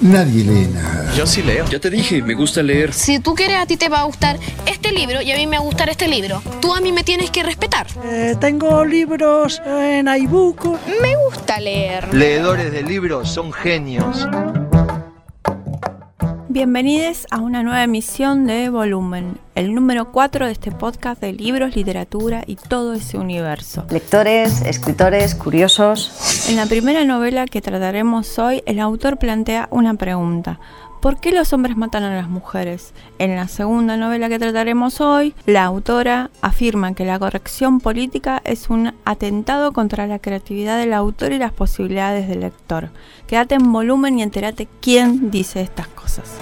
nadie 0.00 0.44
lee 0.44 0.68
nada. 0.72 1.12
Yo 1.14 1.26
sí 1.26 1.42
leo. 1.42 1.66
Ya 1.68 1.78
te 1.78 1.90
dije, 1.90 2.22
me 2.22 2.34
gusta 2.34 2.62
leer. 2.62 2.92
Si 2.92 3.18
tú 3.18 3.34
quieres, 3.34 3.56
a 3.58 3.66
ti 3.66 3.76
te 3.76 3.88
va 3.88 4.00
a 4.00 4.04
gustar 4.04 4.38
este 4.66 4.92
libro 4.92 5.20
y 5.22 5.30
a 5.32 5.36
mí 5.36 5.46
me 5.46 5.56
va 5.56 5.62
a 5.62 5.66
gustar 5.66 5.88
este 5.88 6.08
libro. 6.08 6.42
Tú 6.60 6.74
a 6.74 6.80
mí 6.80 6.92
me 6.92 7.04
tienes 7.04 7.30
que 7.30 7.42
respetar. 7.42 7.86
Eh, 8.04 8.36
tengo 8.40 8.84
libros 8.84 9.60
en 9.66 10.08
iBook. 10.08 10.64
Me 11.02 11.16
gusta 11.24 11.60
leer. 11.60 12.12
Leedores 12.14 12.72
de 12.72 12.82
libros 12.82 13.30
son 13.30 13.52
genios. 13.52 14.26
Bienvenidos 16.52 17.28
a 17.30 17.38
una 17.38 17.62
nueva 17.62 17.84
emisión 17.84 18.44
de 18.44 18.70
Volumen, 18.70 19.38
el 19.54 19.72
número 19.72 20.10
4 20.10 20.46
de 20.46 20.50
este 20.50 20.72
podcast 20.72 21.20
de 21.20 21.32
libros, 21.32 21.76
literatura 21.76 22.42
y 22.44 22.56
todo 22.56 22.94
ese 22.94 23.18
universo. 23.18 23.86
Lectores, 23.88 24.60
escritores, 24.62 25.36
curiosos. 25.36 26.48
En 26.48 26.56
la 26.56 26.66
primera 26.66 27.04
novela 27.04 27.46
que 27.46 27.60
trataremos 27.60 28.36
hoy, 28.40 28.64
el 28.66 28.80
autor 28.80 29.16
plantea 29.18 29.68
una 29.70 29.94
pregunta. 29.94 30.58
¿Por 31.00 31.18
qué 31.18 31.32
los 31.32 31.54
hombres 31.54 31.78
matan 31.78 32.02
a 32.02 32.14
las 32.14 32.28
mujeres? 32.28 32.92
En 33.18 33.34
la 33.34 33.48
segunda 33.48 33.96
novela 33.96 34.28
que 34.28 34.38
trataremos 34.38 35.00
hoy, 35.00 35.34
la 35.46 35.64
autora 35.64 36.30
afirma 36.42 36.94
que 36.94 37.06
la 37.06 37.18
corrección 37.18 37.80
política 37.80 38.42
es 38.44 38.68
un 38.68 38.92
atentado 39.06 39.72
contra 39.72 40.06
la 40.06 40.18
creatividad 40.18 40.78
del 40.78 40.92
autor 40.92 41.32
y 41.32 41.38
las 41.38 41.52
posibilidades 41.52 42.28
del 42.28 42.40
lector. 42.40 42.90
Quédate 43.26 43.54
en 43.54 43.72
volumen 43.72 44.18
y 44.18 44.22
entérate 44.22 44.68
quién 44.82 45.30
dice 45.30 45.62
estas 45.62 45.88
cosas. 45.88 46.36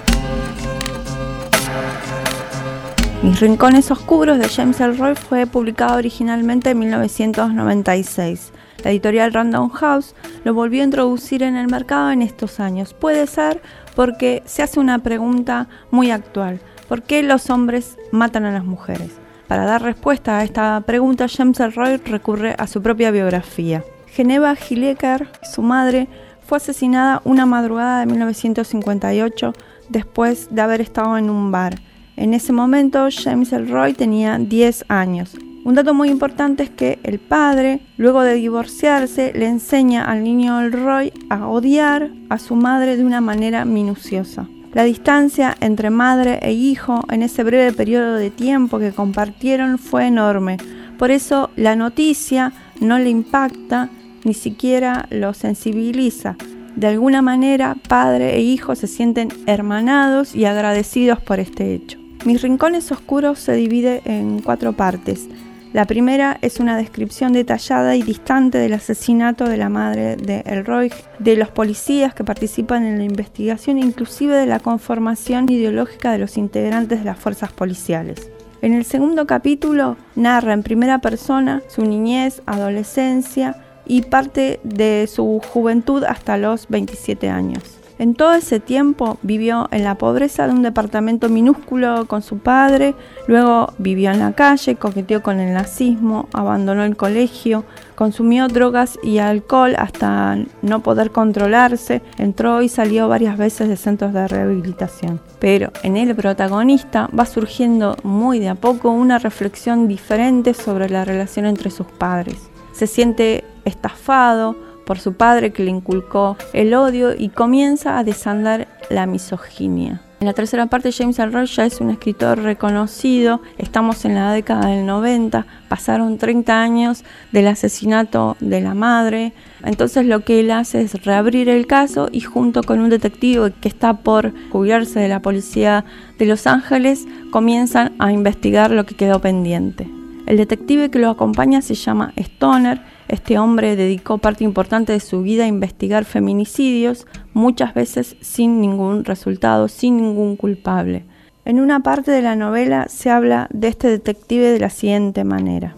Mis 3.23 3.39
Rincones 3.39 3.93
Oscuros 3.93 4.41
de 4.41 4.49
James 4.49 4.81
Elroy 4.81 5.15
fue 5.15 5.47
publicado 5.47 5.99
originalmente 5.99 6.71
en 6.71 6.81
1996. 6.81 8.53
La 8.85 8.91
editorial 8.91 9.33
Random 9.33 9.71
House 9.71 10.15
lo 10.45 10.55
volvió 10.55 10.83
a 10.83 10.85
introducir 10.85 11.43
en 11.43 11.57
el 11.57 11.67
mercado 11.67 12.11
en 12.11 12.23
estos 12.23 12.61
años. 12.61 12.95
Puede 12.95 13.27
ser 13.27 13.61
porque 13.97 14.43
se 14.47 14.63
hace 14.63 14.79
una 14.79 15.01
pregunta 15.01 15.69
muy 15.91 16.11
actual. 16.11 16.61
¿Por 16.89 17.03
qué 17.03 17.23
los 17.23 17.51
hombres 17.51 17.97
matan 18.13 18.45
a 18.45 18.53
las 18.53 18.65
mujeres? 18.65 19.11
Para 19.49 19.65
dar 19.65 19.83
respuesta 19.83 20.39
a 20.39 20.45
esta 20.45 20.81
pregunta, 20.83 21.27
James 21.29 21.59
Elroy 21.59 21.97
recurre 21.97 22.55
a 22.57 22.67
su 22.67 22.83
propia 22.83 23.11
biografía. 23.11 23.83
Geneva 24.07 24.55
Gilecker, 24.55 25.29
su 25.43 25.63
madre, 25.63 26.09
fue 26.47 26.59
asesinada 26.59 27.21
una 27.25 27.47
madrugada 27.47 28.01
de 28.01 28.07
1958 28.07 29.53
después 29.89 30.49
de 30.51 30.61
haber 30.63 30.81
estado 30.81 31.19
en 31.19 31.31
un 31.31 31.51
bar. 31.51 31.81
En 32.17 32.35
ese 32.35 32.53
momento, 32.53 33.09
James 33.11 33.53
Elroy 33.53 33.93
tenía 33.93 34.39
10 34.39 34.87
años. 34.89 35.37
Un 35.69 35.75
dato 35.75 35.93
muy 35.93 36.09
importante 36.09 36.63
es 36.63 36.71
que 36.71 36.99
el 37.03 37.19
padre, 37.19 37.81
luego 37.99 38.23
de 38.23 38.33
divorciarse, 38.33 39.35
le 39.35 39.45
enseña 39.45 40.03
al 40.03 40.25
niño 40.25 40.63
Elroy 40.63 41.13
a 41.29 41.47
odiar 41.47 42.09
a 42.31 42.39
su 42.39 42.57
madre 42.57 42.97
de 42.97 43.05
una 43.05 43.21
manera 43.21 43.67
minuciosa. 43.67 44.49
La 44.73 44.85
distancia 44.85 45.55
entre 45.61 45.91
madre 45.91 46.39
e 46.41 46.53
hijo 46.53 47.05
en 47.11 47.23
ese 47.23 47.45
breve 47.45 47.75
periodo 47.75 48.15
de 48.15 48.31
tiempo 48.31 48.79
que 48.79 48.93
compartieron 48.93 49.77
fue 49.77 50.07
enorme. 50.07 50.57
Por 50.99 51.11
eso 51.11 51.51
la 51.55 51.77
noticia 51.77 52.55
no 52.81 52.99
le 52.99 53.11
impacta, 53.11 53.91
ni 54.25 54.33
siquiera 54.33 55.07
lo 55.11 55.35
sensibiliza. 55.35 56.37
De 56.77 56.87
alguna 56.87 57.21
manera, 57.21 57.77
padre 57.89 58.37
e 58.37 58.41
hijo 58.41 58.75
se 58.75 58.87
sienten 58.87 59.29
hermanados 59.45 60.35
y 60.35 60.47
agradecidos 60.47 61.21
por 61.21 61.41
este 61.41 61.75
hecho. 61.75 61.99
Mis 62.25 62.41
rincones 62.41 62.91
oscuros 62.91 63.39
se 63.39 63.53
divide 63.53 64.01
en 64.07 64.41
cuatro 64.41 64.73
partes. 64.73 65.29
La 65.75 65.85
primera 65.85 66.39
es 66.41 66.61
una 66.61 66.79
descripción 66.79 67.35
detallada 67.35 67.95
y 67.95 68.03
distante 68.03 68.57
del 68.57 68.73
asesinato 68.73 69.45
de 69.45 69.59
la 69.59 69.69
madre 69.69 70.17
de 70.17 70.41
Elroy, 70.47 70.91
de 71.19 71.37
los 71.37 71.51
policías 71.51 72.15
que 72.15 72.25
participan 72.25 72.87
en 72.87 72.97
la 72.97 73.05
investigación, 73.05 73.79
inclusive 73.79 74.35
de 74.35 74.47
la 74.47 74.61
conformación 74.61 75.47
ideológica 75.51 76.11
de 76.11 76.19
los 76.19 76.39
integrantes 76.39 77.01
de 77.01 77.05
las 77.05 77.19
fuerzas 77.19 77.53
policiales. 77.53 78.31
En 78.63 78.73
el 78.73 78.87
segundo 78.87 79.27
capítulo 79.27 79.99
narra 80.17 80.55
en 80.55 80.63
primera 80.63 81.01
persona 81.01 81.63
su 81.69 81.85
niñez, 81.85 82.41
adolescencia 82.47 83.63
y 83.87 84.03
parte 84.03 84.61
de 84.65 85.07
su 85.07 85.41
juventud 85.53 86.03
hasta 86.05 86.39
los 86.39 86.67
27 86.69 87.29
años. 87.29 87.79
En 87.99 88.15
todo 88.15 88.33
ese 88.33 88.61
tiempo 88.61 89.19
vivió 89.23 89.69
en 89.73 89.83
la 89.83 89.97
pobreza 89.97 90.47
de 90.47 90.53
un 90.53 90.63
departamento 90.63 91.29
minúsculo 91.29 92.07
con 92.07 92.23
su 92.23 92.39
padre, 92.39 92.95
luego 93.27 93.73
vivió 93.79 94.13
en 94.13 94.21
la 94.21 94.35
calle, 94.35 94.77
coqueteó 94.77 95.21
con 95.21 95.41
el 95.41 95.53
nazismo, 95.53 96.29
abandonó 96.33 96.85
el 96.85 96.97
colegio, 96.97 97.65
consumió 97.97 98.47
drogas 98.47 99.01
y 99.03 99.19
alcohol 99.19 99.75
hasta 99.77 100.39
no 100.63 100.81
poder 100.81 101.11
controlarse, 101.11 102.01
entró 102.19 102.63
y 102.63 102.69
salió 102.69 103.09
varias 103.09 103.37
veces 103.37 103.69
de 103.69 103.77
centros 103.77 104.13
de 104.13 104.29
rehabilitación. 104.29 105.21
Pero 105.41 105.73
en 105.83 105.97
el 105.97 106.15
protagonista 106.15 107.11
va 107.19 107.27
surgiendo 107.27 107.97
muy 108.05 108.39
de 108.39 108.49
a 108.49 108.55
poco 108.55 108.91
una 108.91 109.19
reflexión 109.19 109.89
diferente 109.89 110.55
sobre 110.55 110.89
la 110.89 111.05
relación 111.05 111.47
entre 111.47 111.71
sus 111.71 111.89
padres. 111.89 112.49
Se 112.71 112.87
siente 112.87 113.43
estafado, 113.65 114.68
por 114.89 114.99
su 114.99 115.13
padre 115.13 115.53
que 115.53 115.63
le 115.63 115.71
inculcó 115.71 116.39
el 116.55 116.73
odio 116.73 117.15
y 117.15 117.29
comienza 117.29 117.99
a 117.99 118.05
desandar 118.05 118.69
la 118.89 119.05
misoginia. 119.05 120.01
En 120.21 120.27
la 120.27 120.33
tercera 120.33 120.65
parte, 120.65 120.93
James 120.93 121.19
Elroy 121.19 121.45
ya 121.45 121.67
es 121.67 121.83
un 121.83 121.91
escritor 121.91 122.39
reconocido, 122.39 123.43
estamos 123.59 124.07
en 124.07 124.15
la 124.15 124.33
década 124.33 124.69
del 124.69 124.87
90, 124.87 125.47
pasaron 125.69 126.17
30 126.17 126.59
años 126.59 127.05
del 127.33 127.49
asesinato 127.49 128.39
de 128.41 128.63
la 128.63 128.73
madre, 128.73 129.35
entonces 129.63 130.07
lo 130.07 130.25
que 130.25 130.41
él 130.41 130.51
hace 130.51 130.81
es 130.81 131.05
reabrir 131.05 131.51
el 131.51 131.67
caso 131.67 132.09
y 132.11 132.23
junto 132.23 132.63
con 132.63 132.81
un 132.81 132.89
detective 132.89 133.53
que 133.61 133.69
está 133.69 133.93
por 133.99 134.33
jubilarse 134.49 135.01
de 135.01 135.09
la 135.09 135.21
policía 135.21 135.85
de 136.19 136.25
Los 136.25 136.47
Ángeles, 136.47 137.07
comienzan 137.31 137.93
a 137.99 138.11
investigar 138.11 138.71
lo 138.71 138.87
que 138.87 138.97
quedó 138.97 139.21
pendiente. 139.21 139.87
El 140.25 140.39
detective 140.39 140.91
que 140.91 140.99
lo 140.99 141.11
acompaña 141.11 141.61
se 141.61 141.75
llama 141.75 142.15
Stoner, 142.17 142.81
este 143.09 143.39
hombre 143.39 143.75
dedicó 143.75 144.19
parte 144.19 144.45
importante 144.45 144.93
de 144.93 145.01
su 145.01 145.23
vida 145.23 145.45
a 145.45 145.49
investigar 145.49 146.05
feminicidios, 146.05 147.07
muchas 147.33 147.73
veces 147.73 148.17
sin 148.21 148.61
ningún 148.61 149.05
resultado, 149.05 149.69
sin 149.69 149.97
ningún 149.97 150.37
culpable. 150.37 151.05
En 151.47 151.59
una 151.59 151.81
parte 151.81 152.11
de 152.11 152.21
la 152.21 152.37
novela 152.37 152.87
se 152.89 153.09
habla 153.09 153.49
de 153.51 153.69
este 153.69 153.89
detective 153.89 154.53
de 154.53 154.61
la 154.61 154.69
siguiente 154.69 155.25
manera. 155.25 155.75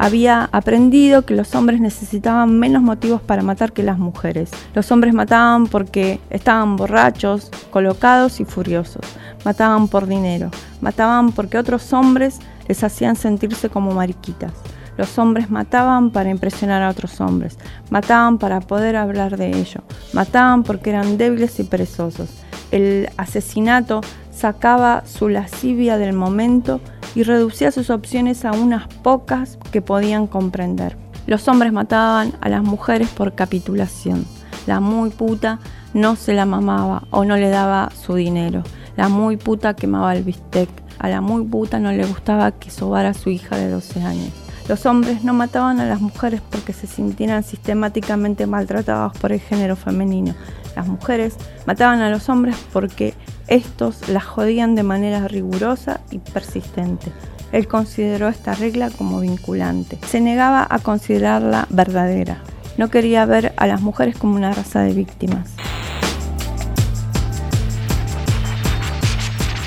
Había 0.00 0.48
aprendido 0.52 1.22
que 1.22 1.34
los 1.34 1.56
hombres 1.56 1.80
necesitaban 1.80 2.56
menos 2.56 2.82
motivos 2.82 3.20
para 3.20 3.42
matar 3.42 3.72
que 3.72 3.82
las 3.82 3.98
mujeres. 3.98 4.48
Los 4.72 4.92
hombres 4.92 5.12
mataban 5.12 5.66
porque 5.66 6.20
estaban 6.30 6.76
borrachos, 6.76 7.50
colocados 7.70 8.38
y 8.38 8.44
furiosos. 8.44 9.04
Mataban 9.44 9.88
por 9.88 10.06
dinero. 10.06 10.52
Mataban 10.80 11.32
porque 11.32 11.58
otros 11.58 11.92
hombres 11.92 12.38
les 12.68 12.84
hacían 12.84 13.16
sentirse 13.16 13.68
como 13.68 13.92
mariquitas. 13.92 14.52
Los 14.96 15.18
hombres 15.18 15.50
mataban 15.50 16.10
para 16.10 16.30
impresionar 16.30 16.82
a 16.82 16.90
otros 16.90 17.20
hombres, 17.20 17.56
mataban 17.88 18.38
para 18.38 18.60
poder 18.60 18.96
hablar 18.96 19.36
de 19.36 19.56
ello, 19.56 19.82
mataban 20.12 20.64
porque 20.64 20.90
eran 20.90 21.18
débiles 21.18 21.58
y 21.60 21.64
perezosos. 21.64 22.30
El 22.70 23.08
asesinato 23.16 24.00
sacaba 24.30 25.04
su 25.06 25.28
lascivia 25.28 25.98
del 25.98 26.12
momento 26.12 26.80
y 27.14 27.22
reducía 27.22 27.70
sus 27.70 27.90
opciones 27.90 28.44
a 28.44 28.52
unas 28.52 28.88
pocas 28.88 29.58
que 29.70 29.82
podían 29.82 30.26
comprender. 30.26 30.96
Los 31.26 31.46
hombres 31.46 31.72
mataban 31.72 32.32
a 32.40 32.48
las 32.48 32.62
mujeres 32.62 33.08
por 33.10 33.34
capitulación. 33.34 34.24
La 34.66 34.80
muy 34.80 35.10
puta 35.10 35.58
no 35.94 36.16
se 36.16 36.34
la 36.34 36.44
mamaba 36.44 37.04
o 37.10 37.24
no 37.24 37.36
le 37.36 37.48
daba 37.48 37.90
su 37.90 38.14
dinero. 38.14 38.62
La 38.96 39.08
muy 39.08 39.36
puta 39.36 39.74
quemaba 39.74 40.14
el 40.14 40.24
bistec. 40.24 40.68
A 40.98 41.08
la 41.08 41.20
muy 41.20 41.44
puta 41.44 41.78
no 41.78 41.92
le 41.92 42.04
gustaba 42.04 42.52
que 42.52 42.70
sobara 42.70 43.10
a 43.10 43.14
su 43.14 43.30
hija 43.30 43.56
de 43.56 43.70
12 43.70 44.02
años. 44.02 44.32
Los 44.68 44.84
hombres 44.84 45.24
no 45.24 45.32
mataban 45.32 45.80
a 45.80 45.86
las 45.86 46.00
mujeres 46.00 46.42
porque 46.50 46.74
se 46.74 46.86
sintieran 46.86 47.42
sistemáticamente 47.42 48.46
maltratados 48.46 49.16
por 49.16 49.32
el 49.32 49.40
género 49.40 49.76
femenino. 49.76 50.34
Las 50.76 50.86
mujeres 50.86 51.36
mataban 51.66 52.02
a 52.02 52.10
los 52.10 52.28
hombres 52.28 52.56
porque 52.72 53.14
estos 53.46 54.08
las 54.10 54.24
jodían 54.24 54.74
de 54.74 54.82
manera 54.82 55.26
rigurosa 55.26 56.00
y 56.10 56.18
persistente. 56.18 57.10
Él 57.50 57.66
consideró 57.66 58.28
esta 58.28 58.54
regla 58.54 58.90
como 58.90 59.20
vinculante. 59.20 59.98
Se 60.06 60.20
negaba 60.20 60.66
a 60.68 60.78
considerarla 60.80 61.66
verdadera. 61.70 62.42
No 62.76 62.90
quería 62.90 63.24
ver 63.24 63.54
a 63.56 63.66
las 63.66 63.80
mujeres 63.80 64.18
como 64.18 64.36
una 64.36 64.52
raza 64.52 64.80
de 64.82 64.92
víctimas. 64.92 65.50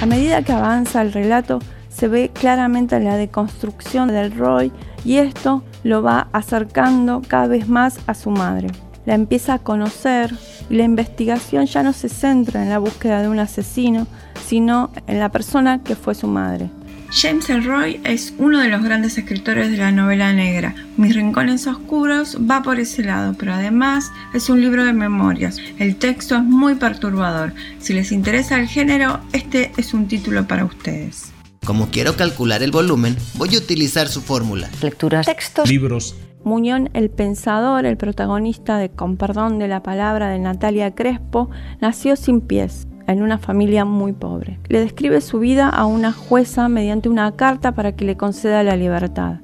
A 0.02 0.08
medida 0.08 0.42
que 0.42 0.52
avanza 0.52 1.04
el 1.04 1.14
relato, 1.14 1.60
se 1.90 2.08
ve 2.08 2.32
claramente 2.34 3.00
la 3.00 3.18
deconstrucción 3.18 4.08
del 4.08 4.36
Roy 4.36 4.72
y 5.06 5.18
esto 5.18 5.64
lo 5.84 6.02
va 6.02 6.28
acercando 6.32 7.22
cada 7.28 7.46
vez 7.46 7.70
más 7.70 8.00
a 8.08 8.16
su 8.16 8.32
madre. 8.32 8.70
La 9.06 9.14
empieza 9.14 9.54
a 9.54 9.60
conocer 9.60 10.34
y 10.72 10.78
la 10.78 10.86
investigación 10.86 11.68
ya 11.68 11.84
no 11.84 11.94
se 11.94 12.10
centra 12.10 12.64
en 12.64 12.70
la 12.70 12.80
búsqueda 12.80 13.22
de 13.22 13.30
un 13.30 13.38
asesino, 13.38 14.08
sino 14.44 14.90
en 15.06 15.20
la 15.20 15.30
persona 15.30 15.84
que 15.84 15.96
fue 15.96 16.16
su 16.16 16.26
madre. 16.26 16.72
James 17.14 17.50
Elroy 17.50 18.00
es 18.06 18.34
uno 18.38 18.62
de 18.62 18.70
los 18.70 18.82
grandes 18.82 19.18
escritores 19.18 19.70
de 19.70 19.76
la 19.76 19.92
novela 19.92 20.32
negra. 20.32 20.74
Mis 20.96 21.14
rincones 21.14 21.68
oscuros 21.68 22.38
va 22.50 22.64
por 22.64 22.80
ese 22.80 23.04
lado, 23.04 23.36
pero 23.38 23.54
además 23.54 24.12
es 24.34 24.50
un 24.50 24.62
libro 24.62 24.86
de 24.86 24.94
memorias. 24.94 25.58
El 25.78 25.98
texto 25.98 26.38
es 26.38 26.44
muy 26.44 26.76
perturbador. 26.76 27.54
Si 27.80 27.94
les 27.94 28.14
interesa 28.14 28.58
el 28.58 28.68
género, 28.68 29.20
este 29.34 29.74
es 29.76 29.94
un 29.94 30.08
título 30.08 30.48
para 30.48 30.64
ustedes. 30.64 31.34
Como 31.66 31.90
quiero 31.90 32.16
calcular 32.16 32.64
el 32.64 32.72
volumen, 32.72 33.18
voy 33.34 33.56
a 33.56 33.58
utilizar 33.58 34.08
su 34.08 34.22
fórmula. 34.22 34.70
Lecturas, 34.82 35.26
textos, 35.26 35.70
libros. 35.70 36.16
Muñón 36.46 36.90
el 36.94 37.10
Pensador, 37.10 37.86
el 37.86 37.98
protagonista 37.98 38.78
de 38.78 38.90
Con 38.90 39.18
perdón 39.18 39.60
de 39.60 39.68
la 39.68 39.84
palabra 39.84 40.30
de 40.30 40.40
Natalia 40.40 40.96
Crespo, 40.96 41.50
nació 41.82 42.16
sin 42.16 42.40
pies 42.40 42.88
en 43.08 43.22
una 43.22 43.38
familia 43.38 43.86
muy 43.86 44.14
pobre. 44.14 44.60
Le 44.68 44.80
describe 44.80 45.22
su 45.22 45.40
vida 45.40 45.70
a 45.70 45.86
una 45.86 46.12
jueza 46.12 46.70
mediante 46.70 47.10
una 47.10 47.32
carta 47.34 47.74
para 47.74 47.94
que 47.94 48.06
le 48.06 48.18
conceda 48.18 48.64
la 48.64 48.76
libertad. 48.76 49.40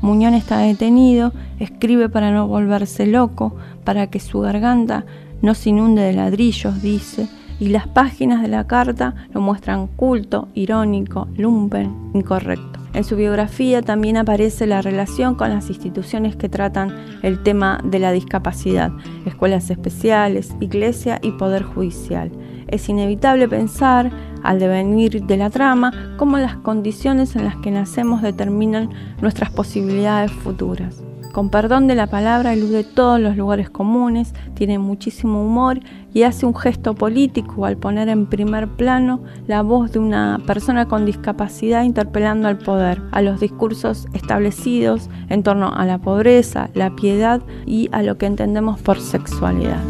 Muñón 0.00 0.34
está 0.34 0.58
detenido, 0.58 1.32
escribe 1.60 2.08
para 2.08 2.32
no 2.32 2.48
volverse 2.48 3.06
loco, 3.06 3.54
para 3.84 4.08
que 4.08 4.18
su 4.18 4.40
garganta 4.40 5.04
no 5.42 5.54
se 5.54 5.70
inunde 5.70 6.02
de 6.02 6.12
ladrillos, 6.12 6.82
dice, 6.82 7.28
y 7.60 7.68
las 7.68 7.86
páginas 7.86 8.42
de 8.42 8.48
la 8.48 8.66
carta 8.66 9.14
lo 9.32 9.40
muestran 9.40 9.86
culto, 9.86 10.48
irónico, 10.54 11.28
lumpen, 11.36 12.10
incorrecto. 12.14 12.81
En 12.94 13.04
su 13.04 13.16
biografía 13.16 13.82
también 13.82 14.16
aparece 14.16 14.66
la 14.66 14.82
relación 14.82 15.34
con 15.34 15.50
las 15.50 15.68
instituciones 15.68 16.36
que 16.36 16.48
tratan 16.48 16.94
el 17.22 17.42
tema 17.42 17.80
de 17.84 17.98
la 17.98 18.12
discapacidad, 18.12 18.92
escuelas 19.24 19.70
especiales, 19.70 20.54
iglesia 20.60 21.18
y 21.22 21.32
poder 21.32 21.62
judicial 21.62 22.30
es 22.72 22.88
inevitable 22.88 23.46
pensar, 23.48 24.10
al 24.42 24.58
devenir 24.58 25.22
de 25.24 25.36
la 25.36 25.50
trama, 25.50 26.16
cómo 26.16 26.38
las 26.38 26.56
condiciones 26.56 27.36
en 27.36 27.44
las 27.44 27.54
que 27.56 27.70
nacemos 27.70 28.22
determinan 28.22 28.90
nuestras 29.20 29.50
posibilidades 29.50 30.32
futuras. 30.32 31.02
Con 31.32 31.48
perdón 31.48 31.86
de 31.86 31.94
la 31.94 32.08
palabra, 32.08 32.52
elude 32.52 32.84
todos 32.84 33.18
los 33.18 33.38
lugares 33.38 33.70
comunes, 33.70 34.34
tiene 34.52 34.78
muchísimo 34.78 35.42
humor 35.42 35.80
y 36.12 36.24
hace 36.24 36.44
un 36.44 36.54
gesto 36.54 36.94
político 36.94 37.64
al 37.64 37.78
poner 37.78 38.10
en 38.10 38.26
primer 38.26 38.68
plano 38.68 39.22
la 39.46 39.62
voz 39.62 39.92
de 39.92 39.98
una 39.98 40.42
persona 40.46 40.86
con 40.88 41.06
discapacidad 41.06 41.84
interpelando 41.84 42.48
al 42.48 42.58
poder, 42.58 43.00
a 43.12 43.22
los 43.22 43.40
discursos 43.40 44.08
establecidos 44.12 45.08
en 45.30 45.42
torno 45.42 45.72
a 45.72 45.86
la 45.86 45.96
pobreza, 45.96 46.68
la 46.74 46.94
piedad 46.94 47.40
y 47.64 47.88
a 47.92 48.02
lo 48.02 48.18
que 48.18 48.26
entendemos 48.26 48.78
por 48.82 49.00
sexualidad. 49.00 49.82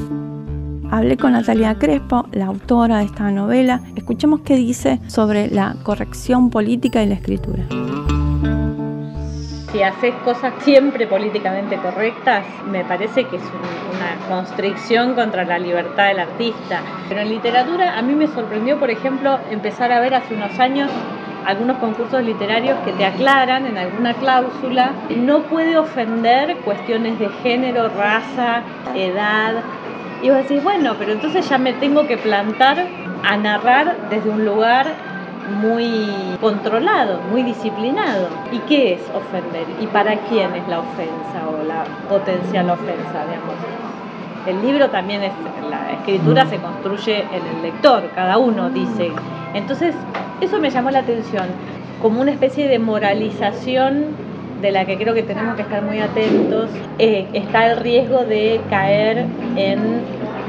Hablé 0.92 1.16
con 1.16 1.32
Natalia 1.32 1.76
Crespo, 1.76 2.26
la 2.32 2.46
autora 2.46 2.98
de 2.98 3.06
esta 3.06 3.30
novela. 3.32 3.82
Escuchemos 3.96 4.42
qué 4.42 4.56
dice 4.56 5.00
sobre 5.08 5.50
la 5.50 5.74
corrección 5.82 6.50
política 6.50 7.02
y 7.02 7.08
la 7.08 7.14
escritura. 7.14 7.64
Si 9.72 9.82
haces 9.82 10.14
cosas 10.24 10.52
siempre 10.58 11.06
políticamente 11.06 11.76
correctas, 11.76 12.44
me 12.70 12.84
parece 12.84 13.24
que 13.24 13.36
es 13.36 13.42
una 13.42 14.28
constricción 14.28 15.14
contra 15.14 15.44
la 15.44 15.58
libertad 15.58 16.08
del 16.08 16.20
artista. 16.20 16.82
Pero 17.08 17.22
en 17.22 17.30
literatura 17.30 17.98
a 17.98 18.02
mí 18.02 18.14
me 18.14 18.26
sorprendió, 18.26 18.78
por 18.78 18.90
ejemplo, 18.90 19.38
empezar 19.50 19.90
a 19.90 20.00
ver 20.00 20.14
hace 20.14 20.34
unos 20.34 20.58
años 20.58 20.90
algunos 21.46 21.78
concursos 21.78 22.22
literarios 22.22 22.78
que 22.84 22.92
te 22.92 23.04
aclaran 23.04 23.66
en 23.66 23.76
alguna 23.78 24.14
cláusula, 24.14 24.92
no 25.16 25.42
puede 25.44 25.76
ofender 25.76 26.58
cuestiones 26.58 27.18
de 27.18 27.30
género, 27.42 27.88
raza, 27.88 28.62
edad, 28.94 29.54
y 30.22 30.30
vos 30.30 30.38
decís, 30.48 30.62
bueno, 30.62 30.94
pero 30.98 31.12
entonces 31.12 31.48
ya 31.48 31.58
me 31.58 31.72
tengo 31.72 32.06
que 32.06 32.16
plantar 32.16 32.86
a 33.24 33.36
narrar 33.36 34.08
desde 34.08 34.30
un 34.30 34.44
lugar 34.44 34.86
muy 35.50 36.36
controlado, 36.40 37.20
muy 37.30 37.42
disciplinado. 37.42 38.28
¿Y 38.50 38.58
qué 38.60 38.94
es 38.94 39.00
ofender? 39.14 39.66
¿Y 39.80 39.86
para 39.86 40.16
quién 40.28 40.54
es 40.54 40.66
la 40.68 40.80
ofensa 40.80 41.48
o 41.48 41.64
la 41.64 41.84
potencial 42.08 42.70
ofensa, 42.70 43.24
digamos? 43.26 43.54
El 44.46 44.60
libro 44.62 44.90
también 44.90 45.22
es, 45.22 45.32
la 45.70 45.92
escritura 45.92 46.46
se 46.46 46.56
construye 46.56 47.20
en 47.20 47.56
el 47.56 47.62
lector, 47.62 48.10
cada 48.14 48.38
uno 48.38 48.70
dice. 48.70 49.12
Entonces, 49.54 49.94
eso 50.40 50.58
me 50.58 50.70
llamó 50.70 50.90
la 50.90 51.00
atención, 51.00 51.46
como 52.00 52.20
una 52.20 52.32
especie 52.32 52.66
de 52.66 52.78
moralización 52.80 54.06
de 54.60 54.72
la 54.72 54.84
que 54.84 54.96
creo 54.96 55.14
que 55.14 55.22
tenemos 55.22 55.56
que 55.56 55.62
estar 55.62 55.82
muy 55.82 56.00
atentos, 56.00 56.70
eh, 56.98 57.26
está 57.32 57.70
el 57.70 57.78
riesgo 57.78 58.24
de 58.24 58.60
caer 58.70 59.26
en 59.56 60.00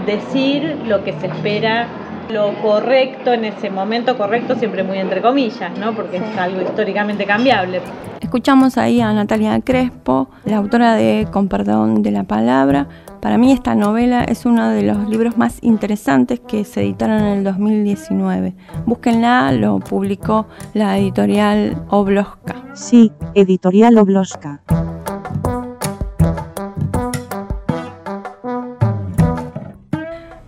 decir 0.06 0.78
lo 0.88 1.04
que 1.04 1.14
se 1.14 1.28
espera 1.28 1.88
lo 2.30 2.54
correcto 2.62 3.34
en 3.34 3.46
ese 3.46 3.70
momento, 3.70 4.18
correcto 4.18 4.56
siempre 4.56 4.84
muy 4.84 4.98
entre 4.98 5.22
comillas, 5.22 5.78
¿no? 5.78 5.94
Porque 5.94 6.18
es 6.18 6.38
algo 6.38 6.62
históricamente 6.62 7.26
cambiable. 7.26 7.82
Escuchamos 8.22 8.78
ahí 8.78 9.00
a 9.02 9.14
Natalia 9.14 9.60
Crespo, 9.62 10.30
la 10.46 10.58
autora 10.58 10.96
de 10.96 11.28
Con 11.32 11.50
perdón 11.50 12.02
de 12.02 12.12
la 12.12 12.24
palabra. 12.24 12.88
Para 13.22 13.38
mí 13.38 13.52
esta 13.52 13.76
novela 13.76 14.24
es 14.24 14.46
uno 14.46 14.70
de 14.70 14.84
los 14.84 15.08
libros 15.08 15.38
más 15.38 15.60
interesantes 15.62 16.40
que 16.40 16.66
se 16.66 16.82
editaron 16.82 17.20
en 17.20 17.38
el 17.38 17.44
2019. 17.44 18.56
Búsquenla, 18.86 19.52
lo 19.52 19.80
publicó 19.80 20.48
la 20.74 20.98
editorial 20.98 21.84
Obloska. 21.90 22.56
Sí, 22.74 23.12
editorial 23.36 23.98
Obloska. 23.98 24.62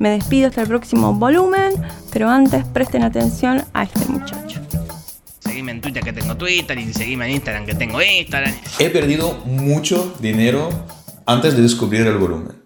Me 0.06 0.12
despido 0.12 0.50
hasta 0.50 0.62
el 0.62 0.68
próximo 0.68 1.16
volumen, 1.16 1.74
pero 2.14 2.30
antes 2.30 2.64
presten 2.64 3.02
atención 3.02 3.64
a 3.74 3.86
este 3.86 4.06
muchacho. 4.06 4.62
Seguime 5.40 5.72
en 5.72 5.82
Twitter 5.82 6.04
que 6.04 6.14
tengo 6.14 6.38
Twitter 6.38 6.78
y 6.78 6.94
seguime 6.94 7.26
en 7.26 7.32
Instagram 7.32 7.66
que 7.66 7.74
tengo 7.74 8.00
Instagram. 8.00 8.54
He 8.78 8.92
perdido 8.92 9.34
mucho 9.46 10.16
dinero 10.20 10.70
antes 11.26 11.56
de 11.56 11.64
descubrir 11.64 12.06
el 12.06 12.20
volumen. 12.20 12.65